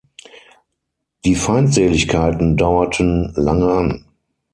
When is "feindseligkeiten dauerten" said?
1.35-3.33